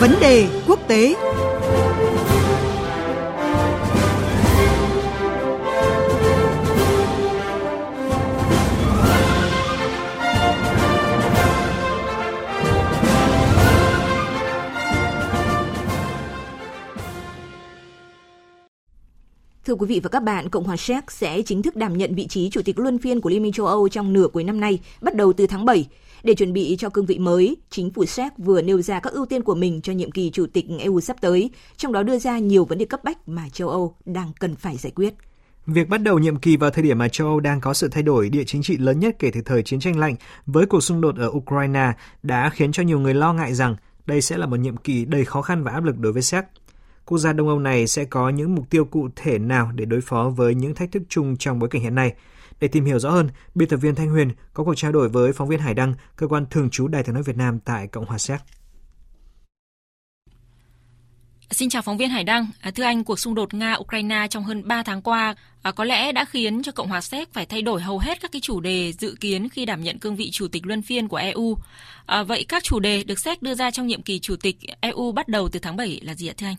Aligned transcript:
Vấn 0.00 0.14
đề 0.20 0.46
quốc 0.68 0.78
tế. 0.88 1.14
Thưa 19.66 19.74
quý 19.74 19.86
vị 19.86 20.00
và 20.02 20.08
các 20.08 20.22
bạn, 20.22 20.48
Cộng 20.48 20.64
hòa 20.64 20.76
Séc 20.76 21.10
sẽ 21.10 21.42
chính 21.42 21.62
thức 21.62 21.76
đảm 21.76 21.98
nhận 21.98 22.14
vị 22.14 22.26
trí 22.26 22.50
chủ 22.50 22.62
tịch 22.64 22.78
luân 22.78 22.98
phiên 22.98 23.20
của 23.20 23.30
Liên 23.30 23.42
minh 23.42 23.52
châu 23.52 23.66
Âu 23.66 23.88
trong 23.88 24.12
nửa 24.12 24.28
cuối 24.32 24.44
năm 24.44 24.60
nay, 24.60 24.78
bắt 25.00 25.14
đầu 25.14 25.32
từ 25.32 25.46
tháng 25.46 25.64
7. 25.64 25.86
Để 26.22 26.34
chuẩn 26.34 26.52
bị 26.52 26.76
cho 26.78 26.88
cương 26.88 27.06
vị 27.06 27.18
mới, 27.18 27.56
chính 27.70 27.90
phủ 27.90 28.04
Séc 28.04 28.32
vừa 28.38 28.62
nêu 28.62 28.82
ra 28.82 29.00
các 29.00 29.12
ưu 29.12 29.26
tiên 29.26 29.42
của 29.42 29.54
mình 29.54 29.80
cho 29.80 29.92
nhiệm 29.92 30.10
kỳ 30.10 30.30
chủ 30.30 30.46
tịch 30.46 30.66
EU 30.78 31.00
sắp 31.00 31.16
tới, 31.20 31.50
trong 31.76 31.92
đó 31.92 32.02
đưa 32.02 32.18
ra 32.18 32.38
nhiều 32.38 32.64
vấn 32.64 32.78
đề 32.78 32.84
cấp 32.84 33.04
bách 33.04 33.28
mà 33.28 33.48
châu 33.48 33.68
Âu 33.68 33.96
đang 34.04 34.32
cần 34.40 34.56
phải 34.56 34.76
giải 34.76 34.92
quyết. 34.94 35.14
Việc 35.66 35.88
bắt 35.88 36.02
đầu 36.02 36.18
nhiệm 36.18 36.36
kỳ 36.36 36.56
vào 36.56 36.70
thời 36.70 36.84
điểm 36.84 36.98
mà 36.98 37.08
châu 37.08 37.26
Âu 37.26 37.40
đang 37.40 37.60
có 37.60 37.74
sự 37.74 37.88
thay 37.88 38.02
đổi 38.02 38.28
địa 38.28 38.44
chính 38.46 38.62
trị 38.62 38.76
lớn 38.76 39.00
nhất 39.00 39.16
kể 39.18 39.30
từ 39.34 39.40
thời 39.44 39.62
chiến 39.62 39.80
tranh 39.80 39.98
lạnh 39.98 40.16
với 40.46 40.66
cuộc 40.66 40.80
xung 40.80 41.00
đột 41.00 41.16
ở 41.16 41.28
Ukraine 41.28 41.92
đã 42.22 42.50
khiến 42.50 42.72
cho 42.72 42.82
nhiều 42.82 42.98
người 42.98 43.14
lo 43.14 43.32
ngại 43.32 43.54
rằng 43.54 43.76
đây 44.06 44.20
sẽ 44.20 44.36
là 44.36 44.46
một 44.46 44.56
nhiệm 44.56 44.76
kỳ 44.76 45.04
đầy 45.04 45.24
khó 45.24 45.42
khăn 45.42 45.64
và 45.64 45.72
áp 45.72 45.84
lực 45.84 45.98
đối 45.98 46.12
với 46.12 46.22
Séc. 46.22 46.44
Quốc 47.06 47.18
gia 47.18 47.32
Đông 47.32 47.48
Âu 47.48 47.58
này 47.58 47.86
sẽ 47.86 48.04
có 48.04 48.28
những 48.28 48.54
mục 48.54 48.70
tiêu 48.70 48.84
cụ 48.84 49.08
thể 49.16 49.38
nào 49.38 49.72
để 49.74 49.84
đối 49.84 50.00
phó 50.00 50.32
với 50.36 50.54
những 50.54 50.74
thách 50.74 50.92
thức 50.92 51.02
chung 51.08 51.36
trong 51.36 51.58
bối 51.58 51.68
cảnh 51.68 51.82
hiện 51.82 51.94
nay? 51.94 52.14
Để 52.60 52.68
tìm 52.68 52.84
hiểu 52.84 52.98
rõ 52.98 53.10
hơn, 53.10 53.28
biên 53.54 53.68
tập 53.68 53.76
viên 53.76 53.94
Thanh 53.94 54.10
Huyền 54.10 54.30
có 54.54 54.64
cuộc 54.64 54.74
trao 54.74 54.92
đổi 54.92 55.08
với 55.08 55.32
phóng 55.32 55.48
viên 55.48 55.60
Hải 55.60 55.74
Đăng, 55.74 55.94
cơ 56.16 56.26
quan 56.26 56.46
thường 56.50 56.70
trú 56.70 56.88
Đài 56.88 57.02
tiếng 57.02 57.14
nói 57.14 57.22
Việt 57.22 57.36
Nam 57.36 57.58
tại 57.60 57.86
Cộng 57.86 58.04
hòa 58.04 58.18
Séc. 58.18 58.40
Xin 61.50 61.68
chào 61.68 61.82
phóng 61.82 61.96
viên 61.96 62.10
Hải 62.10 62.24
Đăng. 62.24 62.46
À, 62.60 62.70
thưa 62.70 62.84
anh, 62.84 63.04
cuộc 63.04 63.18
xung 63.18 63.34
đột 63.34 63.54
Nga-Ukraine 63.54 64.28
trong 64.28 64.44
hơn 64.44 64.68
3 64.68 64.82
tháng 64.82 65.02
qua 65.02 65.34
à, 65.62 65.72
có 65.72 65.84
lẽ 65.84 66.12
đã 66.12 66.24
khiến 66.24 66.62
cho 66.62 66.72
Cộng 66.72 66.88
hòa 66.88 67.00
Séc 67.00 67.32
phải 67.32 67.46
thay 67.46 67.62
đổi 67.62 67.82
hầu 67.82 67.98
hết 67.98 68.20
các 68.20 68.32
cái 68.32 68.40
chủ 68.40 68.60
đề 68.60 68.92
dự 68.92 69.16
kiến 69.20 69.48
khi 69.48 69.64
đảm 69.64 69.82
nhận 69.82 69.98
cương 69.98 70.16
vị 70.16 70.30
chủ 70.30 70.48
tịch 70.48 70.66
luân 70.66 70.82
phiên 70.82 71.08
của 71.08 71.16
EU. 71.16 71.58
À, 72.06 72.22
vậy 72.22 72.44
các 72.48 72.64
chủ 72.64 72.80
đề 72.80 73.04
được 73.04 73.18
Séc 73.18 73.42
đưa 73.42 73.54
ra 73.54 73.70
trong 73.70 73.86
nhiệm 73.86 74.02
kỳ 74.02 74.18
chủ 74.18 74.36
tịch 74.36 74.56
EU 74.80 75.12
bắt 75.12 75.28
đầu 75.28 75.48
từ 75.48 75.58
tháng 75.58 75.76
7 75.76 76.00
là 76.02 76.14
gì 76.14 76.28
ạ 76.28 76.34
thưa 76.36 76.46
anh? 76.46 76.56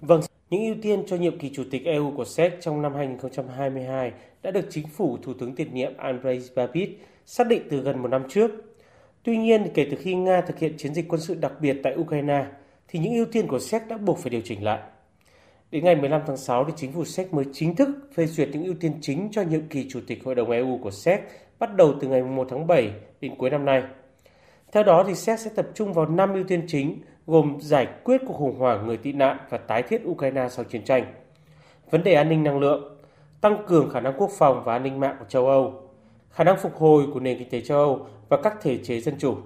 Vâng, 0.00 0.20
những 0.50 0.64
ưu 0.64 0.74
tiên 0.82 1.02
cho 1.06 1.16
nhiệm 1.16 1.38
kỳ 1.38 1.50
chủ 1.54 1.62
tịch 1.70 1.84
EU 1.84 2.12
của 2.16 2.24
Séc 2.24 2.52
trong 2.60 2.82
năm 2.82 2.94
2022 2.94 4.12
đã 4.42 4.50
được 4.50 4.66
chính 4.70 4.86
phủ 4.86 5.18
Thủ 5.22 5.34
tướng 5.34 5.54
tiền 5.54 5.74
nhiệm 5.74 5.96
Andrej 5.96 6.42
Babis 6.56 6.88
xác 7.26 7.46
định 7.46 7.62
từ 7.70 7.80
gần 7.80 8.02
một 8.02 8.08
năm 8.08 8.22
trước. 8.28 8.50
Tuy 9.22 9.36
nhiên, 9.36 9.66
kể 9.74 9.86
từ 9.90 9.96
khi 10.00 10.14
Nga 10.14 10.40
thực 10.40 10.58
hiện 10.58 10.74
chiến 10.76 10.94
dịch 10.94 11.08
quân 11.08 11.20
sự 11.20 11.34
đặc 11.34 11.52
biệt 11.60 11.76
tại 11.82 11.96
Ukraine, 11.96 12.46
thì 12.88 12.98
những 12.98 13.14
ưu 13.14 13.24
tiên 13.24 13.46
của 13.46 13.58
Séc 13.58 13.88
đã 13.88 13.96
buộc 13.96 14.18
phải 14.18 14.30
điều 14.30 14.40
chỉnh 14.44 14.64
lại. 14.64 14.80
Đến 15.70 15.84
ngày 15.84 15.96
15 15.96 16.22
tháng 16.26 16.36
6 16.36 16.64
thì 16.64 16.72
chính 16.76 16.92
phủ 16.92 17.04
Séc 17.04 17.34
mới 17.34 17.44
chính 17.52 17.76
thức 17.76 17.88
phê 18.14 18.26
duyệt 18.26 18.48
những 18.52 18.64
ưu 18.64 18.74
tiên 18.80 18.92
chính 19.00 19.28
cho 19.32 19.42
nhiệm 19.42 19.68
kỳ 19.68 19.86
chủ 19.90 20.00
tịch 20.06 20.24
Hội 20.24 20.34
đồng 20.34 20.50
EU 20.50 20.78
của 20.82 20.90
Séc 20.90 21.20
bắt 21.58 21.76
đầu 21.76 21.94
từ 22.00 22.08
ngày 22.08 22.22
1 22.22 22.46
tháng 22.50 22.66
7 22.66 22.90
đến 23.20 23.34
cuối 23.38 23.50
năm 23.50 23.64
nay. 23.64 23.82
Theo 24.72 24.82
đó 24.82 25.04
thì 25.08 25.14
Séc 25.14 25.38
sẽ 25.40 25.50
tập 25.56 25.66
trung 25.74 25.92
vào 25.92 26.06
5 26.06 26.34
ưu 26.34 26.44
tiên 26.44 26.64
chính 26.66 26.98
gồm 27.26 27.58
giải 27.60 27.88
quyết 28.04 28.20
cuộc 28.26 28.34
khủng 28.34 28.58
hoảng 28.58 28.86
người 28.86 28.96
tị 28.96 29.12
nạn 29.12 29.36
và 29.50 29.58
tái 29.58 29.82
thiết 29.82 30.02
Ukraine 30.06 30.48
sau 30.48 30.64
chiến 30.64 30.84
tranh, 30.84 31.04
vấn 31.90 32.02
đề 32.02 32.14
an 32.14 32.28
ninh 32.28 32.44
năng 32.44 32.58
lượng, 32.58 32.96
tăng 33.40 33.56
cường 33.66 33.90
khả 33.90 34.00
năng 34.00 34.14
quốc 34.18 34.30
phòng 34.38 34.62
và 34.64 34.72
an 34.72 34.82
ninh 34.82 35.00
mạng 35.00 35.16
của 35.18 35.24
châu 35.28 35.46
Âu, 35.46 35.82
khả 36.30 36.44
năng 36.44 36.56
phục 36.56 36.76
hồi 36.76 37.04
của 37.14 37.20
nền 37.20 37.38
kinh 37.38 37.50
tế 37.50 37.60
châu 37.60 37.78
Âu 37.78 38.06
và 38.28 38.36
các 38.42 38.54
thể 38.62 38.78
chế 38.78 39.00
dân 39.00 39.14
chủ. 39.18 39.36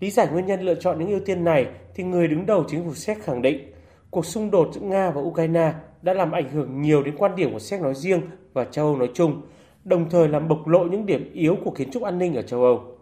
Lý 0.00 0.10
giải 0.10 0.28
nguyên 0.32 0.46
nhân 0.46 0.60
lựa 0.60 0.74
chọn 0.74 0.98
những 0.98 1.08
ưu 1.08 1.20
tiên 1.20 1.44
này 1.44 1.66
thì 1.94 2.04
người 2.04 2.28
đứng 2.28 2.46
đầu 2.46 2.64
chính 2.68 2.84
phủ 2.84 2.94
Séc 2.94 3.22
khẳng 3.24 3.42
định 3.42 3.72
cuộc 4.10 4.26
xung 4.26 4.50
đột 4.50 4.68
giữa 4.72 4.80
Nga 4.80 5.10
và 5.10 5.20
Ukraine 5.20 5.72
đã 6.02 6.14
làm 6.14 6.32
ảnh 6.32 6.50
hưởng 6.50 6.82
nhiều 6.82 7.02
đến 7.02 7.14
quan 7.18 7.36
điểm 7.36 7.52
của 7.52 7.58
Séc 7.58 7.80
nói 7.80 7.94
riêng 7.94 8.20
và 8.52 8.64
châu 8.64 8.86
Âu 8.86 8.96
nói 8.96 9.10
chung, 9.14 9.42
đồng 9.84 10.10
thời 10.10 10.28
làm 10.28 10.48
bộc 10.48 10.68
lộ 10.68 10.84
những 10.84 11.06
điểm 11.06 11.30
yếu 11.32 11.56
của 11.64 11.70
kiến 11.70 11.90
trúc 11.90 12.02
an 12.02 12.18
ninh 12.18 12.34
ở 12.34 12.42
châu 12.42 12.64
Âu. 12.64 12.95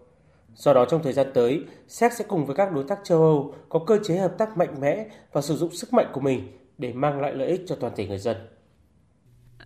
Do 0.57 0.73
đó 0.73 0.87
trong 0.91 1.03
thời 1.03 1.13
gian 1.13 1.27
tới, 1.35 1.61
Séc 1.89 2.13
sẽ 2.13 2.25
cùng 2.29 2.47
với 2.47 2.57
các 2.57 2.73
đối 2.73 2.85
tác 2.89 2.99
châu 3.05 3.23
Âu 3.23 3.55
có 3.69 3.79
cơ 3.87 3.99
chế 4.05 4.17
hợp 4.17 4.35
tác 4.39 4.57
mạnh 4.57 4.81
mẽ 4.81 5.07
và 5.33 5.41
sử 5.41 5.57
dụng 5.57 5.77
sức 5.77 5.93
mạnh 5.93 6.11
của 6.13 6.21
mình 6.21 6.59
để 6.79 6.93
mang 6.93 7.21
lại 7.21 7.33
lợi 7.35 7.49
ích 7.49 7.61
cho 7.67 7.77
toàn 7.81 7.93
thể 7.97 8.07
người 8.07 8.19
dân. 8.19 8.37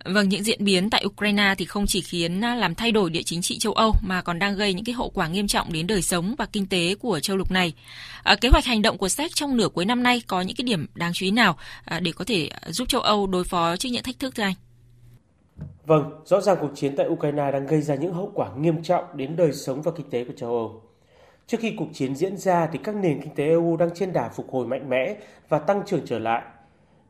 Vâng, 0.05 0.29
những 0.29 0.43
diễn 0.43 0.63
biến 0.63 0.89
tại 0.89 1.05
Ukraine 1.05 1.55
thì 1.57 1.65
không 1.65 1.85
chỉ 1.87 2.01
khiến 2.01 2.41
à, 2.41 2.55
làm 2.55 2.75
thay 2.75 2.91
đổi 2.91 3.09
địa 3.09 3.23
chính 3.23 3.41
trị 3.41 3.57
châu 3.57 3.73
Âu 3.73 3.95
mà 4.01 4.21
còn 4.21 4.39
đang 4.39 4.55
gây 4.55 4.73
những 4.73 4.85
cái 4.85 4.93
hậu 4.93 5.09
quả 5.09 5.27
nghiêm 5.27 5.47
trọng 5.47 5.73
đến 5.73 5.87
đời 5.87 6.01
sống 6.01 6.35
và 6.37 6.45
kinh 6.45 6.65
tế 6.65 6.95
của 6.95 7.19
châu 7.19 7.37
lục 7.37 7.51
này. 7.51 7.73
À, 8.23 8.35
kế 8.35 8.49
hoạch 8.49 8.65
hành 8.65 8.81
động 8.81 8.97
của 8.97 9.09
Séc 9.09 9.35
trong 9.35 9.57
nửa 9.57 9.69
cuối 9.69 9.85
năm 9.85 10.03
nay 10.03 10.21
có 10.27 10.41
những 10.41 10.55
cái 10.55 10.63
điểm 10.63 10.87
đáng 10.95 11.13
chú 11.13 11.25
ý 11.25 11.31
nào 11.31 11.57
à, 11.85 11.99
để 11.99 12.11
có 12.11 12.25
thể 12.25 12.47
à, 12.47 12.71
giúp 12.71 12.89
châu 12.89 13.01
Âu 13.01 13.27
đối 13.27 13.43
phó 13.43 13.77
trước 13.77 13.89
những 13.89 14.03
thách 14.03 14.19
thức 14.19 14.35
thưa 14.35 14.43
anh? 14.43 14.55
Vâng, 15.85 16.21
rõ 16.25 16.41
ràng 16.41 16.57
cuộc 16.61 16.71
chiến 16.75 16.95
tại 16.95 17.07
Ukraine 17.07 17.51
đang 17.51 17.67
gây 17.67 17.81
ra 17.81 17.95
những 17.95 18.13
hậu 18.13 18.31
quả 18.33 18.49
nghiêm 18.55 18.83
trọng 18.83 19.03
đến 19.17 19.35
đời 19.35 19.53
sống 19.53 19.81
và 19.81 19.91
kinh 19.95 20.09
tế 20.09 20.23
của 20.23 20.33
châu 20.33 20.49
Âu. 20.49 20.81
Trước 21.47 21.57
khi 21.59 21.75
cuộc 21.77 21.87
chiến 21.93 22.15
diễn 22.15 22.37
ra 22.37 22.67
thì 22.71 22.79
các 22.83 22.95
nền 22.95 23.21
kinh 23.21 23.35
tế 23.35 23.45
EU 23.45 23.77
đang 23.77 23.89
trên 23.93 24.13
đà 24.13 24.29
phục 24.29 24.51
hồi 24.51 24.67
mạnh 24.67 24.89
mẽ 24.89 25.15
và 25.49 25.59
tăng 25.59 25.81
trưởng 25.85 26.01
trở 26.05 26.19
lại. 26.19 26.43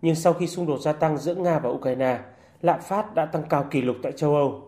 Nhưng 0.02 0.16
sau 0.16 0.34
khi 0.34 0.48
xung 0.48 0.68
đột 0.68 0.82
gia 0.82 0.94
tăng 0.94 1.18
giữa 1.18 1.36
Nga 1.36 1.60
và 1.60 1.70
Ukraine, 1.70 2.20
lạm 2.62 2.82
phát 2.82 3.16
đã 3.16 3.26
tăng 3.26 3.44
cao 3.50 3.68
kỷ 3.72 3.82
lục 3.82 3.96
tại 4.04 4.12
châu 4.12 4.36
Âu. 4.36 4.68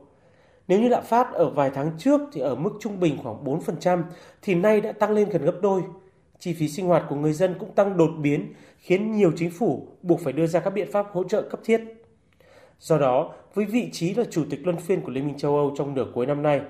Nếu 0.67 0.79
như 0.79 0.87
lạm 0.87 1.03
phát 1.03 1.33
ở 1.33 1.49
vài 1.49 1.71
tháng 1.73 1.91
trước 1.97 2.21
thì 2.33 2.41
ở 2.41 2.55
mức 2.55 2.71
trung 2.79 2.99
bình 2.99 3.17
khoảng 3.23 3.43
4%, 3.43 4.03
thì 4.41 4.55
nay 4.55 4.81
đã 4.81 4.91
tăng 4.91 5.11
lên 5.11 5.29
gần 5.29 5.45
gấp 5.45 5.55
đôi. 5.61 5.81
Chi 6.39 6.53
phí 6.53 6.67
sinh 6.67 6.85
hoạt 6.85 7.03
của 7.09 7.15
người 7.15 7.33
dân 7.33 7.55
cũng 7.59 7.71
tăng 7.75 7.97
đột 7.97 8.11
biến, 8.21 8.53
khiến 8.77 9.11
nhiều 9.11 9.31
chính 9.35 9.51
phủ 9.51 9.87
buộc 10.01 10.19
phải 10.19 10.33
đưa 10.33 10.47
ra 10.47 10.59
các 10.59 10.69
biện 10.69 10.91
pháp 10.91 11.07
hỗ 11.11 11.23
trợ 11.23 11.41
cấp 11.41 11.59
thiết. 11.63 11.81
Do 12.81 12.97
đó, 12.97 13.33
với 13.53 13.65
vị 13.65 13.89
trí 13.91 14.13
là 14.13 14.23
chủ 14.31 14.43
tịch 14.49 14.59
luân 14.63 14.77
phiên 14.77 15.01
của 15.01 15.11
Liên 15.11 15.27
minh 15.27 15.37
châu 15.37 15.55
Âu 15.55 15.73
trong 15.77 15.93
nửa 15.93 16.05
cuối 16.13 16.25
năm 16.25 16.43
nay, 16.43 16.61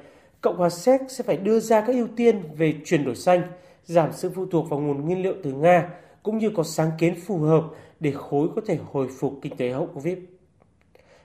Cộng 0.41 0.57
hòa 0.57 0.69
Séc 0.69 1.01
sẽ 1.09 1.23
phải 1.23 1.37
đưa 1.37 1.59
ra 1.59 1.81
các 1.81 1.93
ưu 1.93 2.07
tiên 2.15 2.41
về 2.57 2.73
chuyển 2.85 3.05
đổi 3.05 3.15
xanh, 3.15 3.41
giảm 3.83 4.11
sự 4.13 4.31
phụ 4.35 4.45
thuộc 4.45 4.69
vào 4.69 4.79
nguồn 4.79 5.05
nguyên 5.05 5.23
liệu 5.23 5.33
từ 5.43 5.51
Nga, 5.51 5.89
cũng 6.23 6.37
như 6.37 6.49
có 6.49 6.63
sáng 6.63 6.91
kiến 6.97 7.15
phù 7.25 7.37
hợp 7.37 7.63
để 7.99 8.11
khối 8.11 8.47
có 8.55 8.61
thể 8.67 8.79
hồi 8.91 9.07
phục 9.19 9.33
kinh 9.41 9.57
tế 9.57 9.69
hậu 9.69 9.85
Covid. 9.85 10.17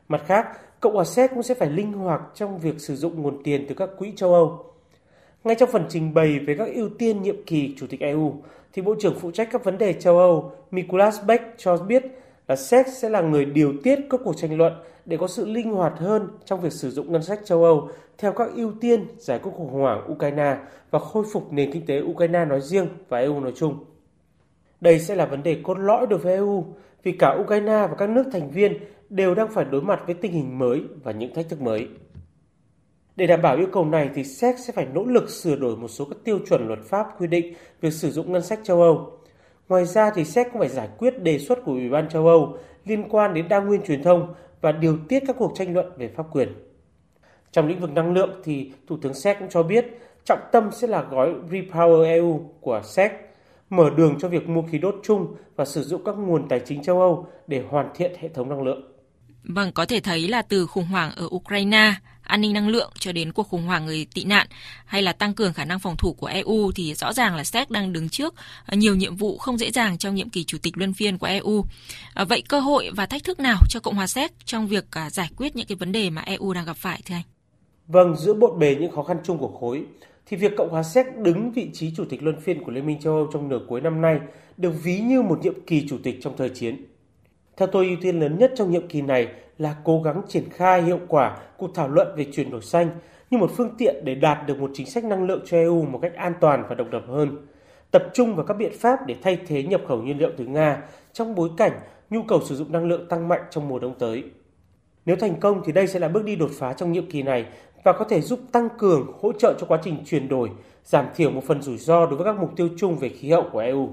Mặt 0.09 0.23
khác, 0.27 0.47
Cộng 0.81 0.95
hòa 0.95 1.05
Séc 1.05 1.31
cũng 1.31 1.43
sẽ 1.43 1.55
phải 1.55 1.71
linh 1.71 1.93
hoạt 1.93 2.21
trong 2.35 2.59
việc 2.59 2.81
sử 2.81 2.97
dụng 2.97 3.23
nguồn 3.23 3.43
tiền 3.43 3.67
từ 3.69 3.75
các 3.75 3.91
quỹ 3.99 4.13
châu 4.17 4.35
Âu. 4.35 4.65
Ngay 5.45 5.55
trong 5.55 5.71
phần 5.73 5.87
trình 5.89 6.15
bày 6.15 6.39
về 6.39 6.55
các 6.59 6.69
ưu 6.75 6.89
tiên 6.99 7.23
nhiệm 7.23 7.45
kỳ 7.47 7.75
Chủ 7.79 7.87
tịch 7.87 8.01
EU, 8.01 8.35
thì 8.73 8.83
Bộ 8.83 8.95
trưởng 9.01 9.19
phụ 9.19 9.31
trách 9.31 9.49
các 9.53 9.65
vấn 9.65 9.79
đề 9.79 9.93
châu 9.93 10.19
Âu 10.19 10.53
Mikulas 10.71 11.25
Beck 11.27 11.45
cho 11.57 11.77
biết 11.77 12.03
là 12.49 12.57
Séc 12.57 12.87
sẽ 12.89 13.09
là 13.09 13.21
người 13.21 13.45
điều 13.45 13.73
tiết 13.83 13.99
các 14.11 14.21
cuộc 14.25 14.37
tranh 14.37 14.57
luận 14.57 14.73
để 15.05 15.17
có 15.17 15.29
sự 15.29 15.47
linh 15.47 15.73
hoạt 15.73 15.99
hơn 15.99 16.29
trong 16.45 16.61
việc 16.61 16.73
sử 16.73 16.91
dụng 16.91 17.13
ngân 17.13 17.23
sách 17.23 17.41
châu 17.45 17.65
Âu 17.65 17.89
theo 18.19 18.33
các 18.33 18.49
ưu 18.55 18.73
tiên 18.81 19.07
giải 19.19 19.39
quyết 19.39 19.53
khủng 19.57 19.73
hoảng 19.73 20.13
Ukraine 20.13 20.57
và 20.91 20.99
khôi 20.99 21.25
phục 21.33 21.53
nền 21.53 21.73
kinh 21.73 21.87
tế 21.87 22.01
Ukraine 22.01 22.45
nói 22.45 22.61
riêng 22.61 22.89
và 23.09 23.19
EU 23.19 23.41
nói 23.41 23.53
chung. 23.57 23.85
Đây 24.81 24.99
sẽ 24.99 25.15
là 25.15 25.27
vấn 25.27 25.43
đề 25.43 25.61
cốt 25.63 25.75
lõi 25.79 26.07
đối 26.07 26.19
với 26.19 26.35
EU 26.35 26.65
vì 27.03 27.13
cả 27.13 27.37
Ukraine 27.41 27.87
và 27.91 27.95
các 27.99 28.09
nước 28.09 28.25
thành 28.33 28.51
viên 28.51 28.79
đều 29.09 29.35
đang 29.35 29.49
phải 29.49 29.65
đối 29.65 29.83
mặt 29.83 30.01
với 30.07 30.15
tình 30.15 30.33
hình 30.33 30.59
mới 30.59 30.83
và 31.03 31.13
những 31.13 31.35
thách 31.35 31.49
thức 31.49 31.61
mới. 31.61 31.89
Để 33.17 33.27
đảm 33.27 33.43
bảo 33.43 33.57
yêu 33.57 33.69
cầu 33.73 33.85
này 33.85 34.11
thì 34.15 34.25
Séc 34.25 34.59
sẽ 34.59 34.73
phải 34.73 34.87
nỗ 34.95 35.05
lực 35.05 35.31
sửa 35.31 35.57
đổi 35.57 35.77
một 35.77 35.89
số 35.89 36.05
các 36.05 36.19
tiêu 36.25 36.39
chuẩn 36.49 36.67
luật 36.67 36.79
pháp 36.85 37.07
quy 37.21 37.27
định 37.27 37.55
việc 37.81 37.93
sử 37.93 38.11
dụng 38.11 38.33
ngân 38.33 38.43
sách 38.43 38.61
châu 38.63 38.83
Âu 38.83 39.16
Ngoài 39.69 39.85
ra 39.85 40.11
thì 40.15 40.25
Séc 40.25 40.47
cũng 40.53 40.61
phải 40.61 40.69
giải 40.69 40.89
quyết 40.99 41.23
đề 41.23 41.39
xuất 41.39 41.59
của 41.65 41.73
Ủy 41.73 41.89
ban 41.89 42.09
châu 42.09 42.27
Âu 42.27 42.59
liên 42.85 43.09
quan 43.09 43.35
đến 43.35 43.49
đa 43.49 43.61
nguyên 43.61 43.83
truyền 43.87 44.03
thông 44.03 44.35
và 44.61 44.73
điều 44.73 44.99
tiết 45.09 45.23
các 45.27 45.37
cuộc 45.39 45.53
tranh 45.55 45.75
luận 45.75 45.93
về 45.99 46.09
pháp 46.09 46.27
quyền. 46.33 46.49
Trong 47.53 47.67
lĩnh 47.67 47.81
vực 47.81 47.91
năng 47.91 48.13
lượng 48.13 48.41
thì 48.45 48.73
Thủ 48.87 48.97
tướng 49.03 49.15
Séc 49.15 49.39
cũng 49.39 49.49
cho 49.51 49.63
biết 49.63 49.87
trọng 50.25 50.41
tâm 50.53 50.71
sẽ 50.73 50.87
là 50.87 51.03
gói 51.03 51.35
Repower 51.51 52.03
EU 52.03 52.51
của 52.61 52.83
Séc, 52.85 53.13
mở 53.71 53.91
đường 53.97 54.17
cho 54.21 54.29
việc 54.29 54.49
mua 54.49 54.63
khí 54.63 54.79
đốt 54.79 54.95
chung 55.03 55.37
và 55.57 55.65
sử 55.65 55.83
dụng 55.83 56.05
các 56.05 56.13
nguồn 56.13 56.49
tài 56.49 56.61
chính 56.61 56.83
châu 56.83 57.01
Âu 57.01 57.27
để 57.47 57.65
hoàn 57.69 57.91
thiện 57.95 58.13
hệ 58.21 58.29
thống 58.29 58.49
năng 58.49 58.63
lượng. 58.63 58.93
Vâng, 59.45 59.73
có 59.73 59.87
thể 59.87 60.01
thấy 60.01 60.29
là 60.29 60.43
từ 60.43 60.67
khủng 60.67 60.87
hoảng 60.87 61.13
ở 61.17 61.29
Ukraine, 61.35 61.93
an 62.27 62.41
ninh 62.41 62.53
năng 62.53 62.69
lượng 62.69 62.91
cho 62.99 63.13
đến 63.13 63.33
cuộc 63.33 63.49
khủng 63.49 63.63
hoảng 63.63 63.87
người 63.87 64.07
tị 64.15 64.25
nạn 64.25 64.47
hay 64.85 65.03
là 65.03 65.13
tăng 65.13 65.35
cường 65.35 65.53
khả 65.53 65.65
năng 65.65 65.79
phòng 65.79 65.97
thủ 65.99 66.13
của 66.13 66.27
EU 66.27 66.73
thì 66.75 66.95
rõ 66.95 67.13
ràng 67.13 67.37
là 67.37 67.45
Séc 67.45 67.71
đang 67.71 67.93
đứng 67.93 68.09
trước 68.09 68.35
à, 68.67 68.75
nhiều 68.75 68.97
nhiệm 68.97 69.17
vụ 69.17 69.39
không 69.39 69.59
dễ 69.59 69.71
dàng 69.71 69.99
trong 69.99 70.15
nhiệm 70.15 70.31
kỳ 70.31 70.45
chủ 70.45 70.59
tịch 70.63 70.79
luân 70.79 70.93
phiên 70.93 71.19
của 71.19 71.27
EU. 71.27 71.65
À, 72.15 72.25
vậy 72.25 72.43
cơ 72.49 72.61
hội 72.61 72.91
và 72.97 73.07
thách 73.07 73.25
thức 73.25 73.41
nào 73.41 73.59
cho 73.71 73.81
Cộng 73.81 73.95
hòa 73.95 74.07
Séc 74.07 74.33
trong 74.45 74.67
việc 74.67 74.85
à, 74.91 75.11
giải 75.11 75.29
quyết 75.37 75.57
những 75.57 75.67
cái 75.67 75.77
vấn 75.77 75.93
đề 75.93 76.11
mà 76.11 76.23
EU 76.23 76.53
đang 76.53 76.65
gặp 76.65 76.77
phải 76.77 77.01
thưa 77.05 77.15
anh? 77.15 77.23
Vâng, 77.87 78.17
giữa 78.17 78.35
bộn 78.35 78.59
bề 78.59 78.77
những 78.81 78.93
khó 78.93 79.03
khăn 79.03 79.17
chung 79.25 79.39
của 79.39 79.59
khối 79.61 79.83
thì 80.27 80.37
việc 80.37 80.53
Cộng 80.57 80.71
hòa 80.71 80.83
Séc 80.83 81.07
đứng 81.19 81.53
vị 81.53 81.71
trí 81.73 81.93
chủ 81.97 82.05
tịch 82.05 82.23
luân 82.23 82.41
phiên 82.41 82.65
của 82.65 82.73
Liên 82.73 82.87
minh 82.87 83.01
châu 83.01 83.15
Âu 83.15 83.29
trong 83.33 83.49
nửa 83.49 83.61
cuối 83.69 83.81
năm 83.81 84.01
nay 84.01 84.19
được 84.57 84.73
ví 84.83 84.99
như 84.99 85.23
một 85.23 85.39
nhiệm 85.43 85.55
kỳ 85.67 85.89
chủ 85.89 85.99
tịch 86.03 86.19
trong 86.23 86.37
thời 86.37 86.49
chiến. 86.49 86.87
Theo 87.57 87.69
tôi, 87.73 87.87
ưu 87.87 87.97
tiên 88.03 88.21
lớn 88.21 88.39
nhất 88.39 88.53
trong 88.57 88.71
nhiệm 88.71 88.89
kỳ 88.89 89.03
này 89.03 89.29
là 89.59 89.77
cố 89.85 90.03
gắng 90.03 90.23
triển 90.29 90.51
khai 90.51 90.83
hiệu 90.83 91.01
quả 91.09 91.39
cuộc 91.57 91.71
thảo 91.75 91.89
luận 91.89 92.09
về 92.17 92.27
chuyển 92.33 92.51
đổi 92.51 92.63
xanh 92.63 92.89
như 93.31 93.39
một 93.39 93.51
phương 93.57 93.75
tiện 93.79 94.05
để 94.05 94.15
đạt 94.15 94.47
được 94.47 94.61
một 94.61 94.71
chính 94.75 94.87
sách 94.87 95.05
năng 95.05 95.27
lượng 95.27 95.41
cho 95.45 95.57
EU 95.57 95.83
một 95.83 95.99
cách 96.03 96.15
an 96.15 96.33
toàn 96.41 96.65
và 96.69 96.75
độc 96.75 96.87
lập 96.93 97.03
hơn. 97.09 97.47
tập 97.91 98.03
trung 98.15 98.37
vào 98.37 98.47
các 98.47 98.55
biện 98.55 98.73
pháp 98.81 99.07
để 99.07 99.17
thay 99.23 99.39
thế 99.47 99.63
nhập 99.63 99.81
khẩu 99.89 100.03
nhiên 100.03 100.19
liệu 100.19 100.31
từ 100.37 100.47
Nga 100.47 100.83
trong 101.13 101.35
bối 101.35 101.51
cảnh 101.57 101.73
nhu 102.11 102.23
cầu 102.23 102.41
sử 102.45 102.57
dụng 102.57 102.73
năng 102.73 102.87
lượng 102.87 103.09
tăng 103.09 103.29
mạnh 103.29 103.41
trong 103.51 103.69
mùa 103.69 103.79
đông 103.79 103.95
tới. 103.99 104.25
Nếu 105.07 105.17
thành 105.17 105.41
công 105.41 105.63
thì 105.65 105.73
đây 105.73 105.87
sẽ 105.87 105.99
là 105.99 106.09
bước 106.09 106.25
đi 106.25 106.37
đột 106.37 106.51
phá 106.59 106.73
trong 106.73 106.93
nhiệm 106.93 107.11
kỳ 107.11 107.23
này 107.23 107.47
và 107.85 107.93
có 107.93 108.05
thể 108.05 108.21
giúp 108.21 108.41
tăng 108.53 108.69
cường, 108.79 109.13
hỗ 109.21 109.33
trợ 109.33 109.55
cho 109.59 109.67
quá 109.67 109.79
trình 109.83 109.97
chuyển 110.07 110.29
đổi, 110.29 110.51
giảm 110.85 111.07
thiểu 111.17 111.31
một 111.31 111.45
phần 111.45 111.63
rủi 111.63 111.79
ro 111.79 112.07
đối 112.07 112.17
với 112.17 112.25
các 112.25 112.41
mục 112.41 112.57
tiêu 112.57 112.69
chung 112.77 112.97
về 112.97 113.09
khí 113.09 113.31
hậu 113.31 113.45
của 113.53 113.59
EU. 113.59 113.89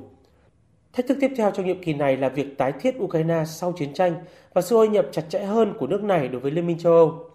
Thách 0.94 1.08
thức 1.08 1.18
tiếp 1.22 1.32
theo 1.38 1.52
trong 1.52 1.66
nhiệm 1.66 1.84
kỳ 1.84 1.94
này 1.94 2.18
là 2.18 2.30
việc 2.30 2.58
tái 2.58 2.72
thiết 2.72 2.96
Ukraine 3.00 3.44
sau 3.46 3.72
chiến 3.72 3.94
tranh 3.94 4.16
và 4.54 4.62
sự 4.62 4.76
hội 4.76 4.88
nhập 4.88 5.06
chặt 5.12 5.22
chẽ 5.30 5.44
hơn 5.44 5.74
của 5.80 5.88
nước 5.88 6.04
này 6.04 6.28
đối 6.28 6.42
với 6.42 6.52
Liên 6.52 6.68
minh 6.68 6.78
châu 6.80 6.94
Âu. 6.94 7.30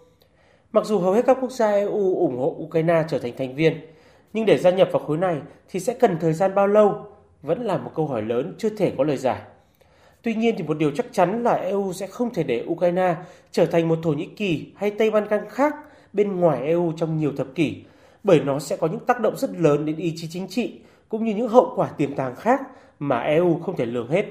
Mặc 0.71 0.85
dù 0.85 0.99
hầu 0.99 1.13
hết 1.13 1.25
các 1.25 1.37
quốc 1.41 1.51
gia 1.51 1.71
EU 1.71 2.15
ủng 2.15 2.37
hộ 2.37 2.55
Ukraine 2.59 3.03
trở 3.09 3.19
thành 3.19 3.33
thành 3.37 3.55
viên, 3.55 3.73
nhưng 4.33 4.45
để 4.45 4.57
gia 4.57 4.69
nhập 4.69 4.89
vào 4.91 5.03
khối 5.03 5.17
này 5.17 5.37
thì 5.69 5.79
sẽ 5.79 5.93
cần 5.93 6.17
thời 6.19 6.33
gian 6.33 6.55
bao 6.55 6.67
lâu 6.67 7.05
vẫn 7.41 7.63
là 7.63 7.77
một 7.77 7.91
câu 7.95 8.07
hỏi 8.07 8.21
lớn 8.21 8.55
chưa 8.57 8.69
thể 8.69 8.93
có 8.97 9.03
lời 9.03 9.17
giải. 9.17 9.41
Tuy 10.21 10.33
nhiên 10.33 10.55
thì 10.57 10.63
một 10.63 10.77
điều 10.77 10.91
chắc 10.91 11.05
chắn 11.11 11.43
là 11.43 11.53
EU 11.53 11.93
sẽ 11.93 12.07
không 12.07 12.33
thể 12.33 12.43
để 12.43 12.63
Ukraine 12.67 13.15
trở 13.51 13.65
thành 13.65 13.87
một 13.87 13.99
Thổ 14.03 14.09
Nhĩ 14.09 14.25
Kỳ 14.25 14.71
hay 14.75 14.91
Tây 14.91 15.11
Ban 15.11 15.27
Can 15.27 15.49
khác 15.49 15.75
bên 16.13 16.35
ngoài 16.39 16.65
EU 16.65 16.93
trong 16.97 17.17
nhiều 17.17 17.31
thập 17.37 17.47
kỷ, 17.55 17.83
bởi 18.23 18.39
nó 18.39 18.59
sẽ 18.59 18.77
có 18.77 18.87
những 18.87 19.05
tác 19.05 19.19
động 19.19 19.37
rất 19.37 19.49
lớn 19.59 19.85
đến 19.85 19.95
ý 19.95 20.13
chí 20.15 20.27
chính 20.29 20.47
trị 20.47 20.79
cũng 21.09 21.25
như 21.25 21.35
những 21.35 21.49
hậu 21.49 21.73
quả 21.75 21.87
tiềm 21.97 22.15
tàng 22.15 22.35
khác 22.35 22.61
mà 22.99 23.19
EU 23.19 23.59
không 23.59 23.75
thể 23.75 23.85
lường 23.85 24.09
hết. 24.09 24.25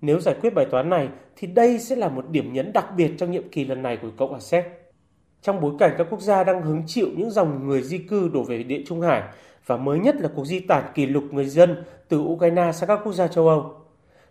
Nếu 0.00 0.20
giải 0.20 0.34
quyết 0.40 0.54
bài 0.54 0.66
toán 0.70 0.90
này, 0.90 1.08
thì 1.36 1.46
đây 1.46 1.78
sẽ 1.78 1.96
là 1.96 2.08
một 2.08 2.30
điểm 2.30 2.52
nhấn 2.52 2.72
đặc 2.72 2.86
biệt 2.96 3.12
trong 3.18 3.30
nhiệm 3.30 3.48
kỳ 3.48 3.64
lần 3.64 3.82
này 3.82 3.96
của 3.96 4.08
Cộng 4.16 4.30
hòa 4.30 4.40
Séc. 4.40 4.64
Trong 5.42 5.60
bối 5.60 5.72
cảnh 5.78 5.94
các 5.98 6.06
quốc 6.10 6.20
gia 6.20 6.44
đang 6.44 6.62
hứng 6.62 6.82
chịu 6.86 7.06
những 7.16 7.30
dòng 7.30 7.68
người 7.68 7.82
di 7.82 7.98
cư 7.98 8.28
đổ 8.28 8.42
về 8.42 8.62
Địa 8.62 8.82
Trung 8.86 9.00
Hải, 9.00 9.22
và 9.66 9.76
mới 9.76 9.98
nhất 9.98 10.16
là 10.16 10.28
cuộc 10.36 10.44
di 10.44 10.60
tản 10.60 10.84
kỷ 10.94 11.06
lục 11.06 11.24
người 11.30 11.44
dân 11.44 11.84
từ 12.08 12.18
Ukraine 12.20 12.72
sang 12.72 12.88
các 12.88 13.00
quốc 13.04 13.12
gia 13.12 13.28
châu 13.28 13.48
Âu. 13.48 13.74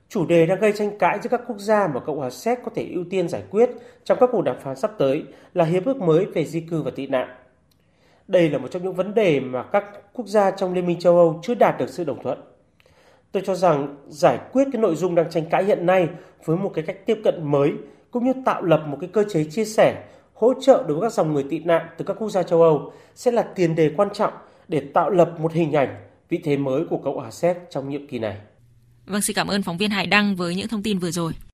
Chủ 0.10 0.26
đề 0.26 0.46
đang 0.46 0.60
gây 0.60 0.74
tranh 0.74 0.98
cãi 0.98 1.20
giữa 1.24 1.30
các 1.30 1.42
quốc 1.48 1.58
gia 1.60 1.88
mà 1.88 2.00
Cộng 2.00 2.18
hòa 2.18 2.30
Séc 2.30 2.60
có 2.66 2.72
thể 2.76 2.90
ưu 2.94 3.04
tiên 3.10 3.30
giải 3.30 3.44
quyết 3.52 3.70
trong 4.04 4.18
các 4.22 4.30
cuộc 4.32 4.42
đàm 4.42 4.56
phán 4.60 4.76
sắp 4.76 4.92
tới 4.98 5.24
là 5.54 5.66
hiệp 5.66 5.86
ước 5.86 5.98
mới 5.98 6.26
về 6.26 6.46
di 6.46 6.62
cư 6.62 6.82
và 6.82 6.92
tị 6.96 7.08
nạn. 7.08 7.30
Đây 8.28 8.50
là 8.50 8.58
một 8.58 8.68
trong 8.72 8.84
những 8.84 8.94
vấn 8.94 9.14
đề 9.14 9.40
mà 9.40 9.64
các 9.64 9.84
quốc 10.14 10.28
gia 10.28 10.52
trong 10.52 10.74
Liên 10.74 10.88
minh 10.88 11.00
châu 11.00 11.18
Âu 11.18 11.40
chưa 11.44 11.56
đạt 11.56 11.78
được 11.80 11.90
sự 11.90 12.04
đồng 12.04 12.24
thuận. 12.24 12.40
Tôi 13.32 13.44
cho 13.46 13.56
rằng 13.56 13.96
giải 14.08 14.40
quyết 14.52 14.68
cái 14.72 14.82
nội 14.82 14.96
dung 14.96 15.16
đang 15.16 15.30
tranh 15.30 15.46
cãi 15.50 15.64
hiện 15.64 15.86
nay 15.86 16.08
với 16.46 16.58
một 16.58 16.72
cái 16.74 16.84
cách 16.88 17.06
tiếp 17.06 17.22
cận 17.24 17.52
mới 17.52 17.74
cũng 18.12 18.26
như 18.26 18.34
tạo 18.46 18.62
lập 18.62 18.84
một 18.88 18.98
cái 19.02 19.10
cơ 19.14 19.24
chế 19.30 19.44
chia 19.44 19.66
sẻ, 19.66 20.04
hỗ 20.34 20.54
trợ 20.62 20.86
đối 20.88 20.98
với 20.98 21.10
các 21.10 21.14
dòng 21.14 21.34
người 21.34 21.46
tị 21.50 21.60
nạn 21.60 21.88
từ 21.98 22.06
các 22.06 22.14
quốc 22.20 22.30
gia 22.30 22.44
châu 22.44 22.62
Âu 22.62 22.94
sẽ 23.16 23.32
là 23.32 23.42
tiền 23.42 23.76
đề 23.76 23.92
quan 23.98 24.10
trọng 24.14 24.34
để 24.68 24.82
tạo 24.94 25.10
lập 25.10 25.34
một 25.40 25.54
hình 25.54 25.74
ảnh 25.74 25.96
vị 26.30 26.40
thế 26.44 26.58
mới 26.58 26.86
của 26.90 26.98
Cộng 26.98 27.16
hòa 27.16 27.32
Séc 27.32 27.58
trong 27.70 27.90
nhiệm 27.90 28.08
kỳ 28.08 28.20
này. 28.20 28.38
Vâng, 29.06 29.22
xin 29.22 29.36
cảm 29.36 29.48
ơn 29.48 29.64
phóng 29.64 29.78
viên 29.78 29.92
Hải 29.92 30.08
Đăng 30.08 30.36
với 30.36 30.56
những 30.56 30.68
thông 30.68 30.84
tin 30.84 31.00
vừa 31.00 31.12
rồi. 31.12 31.34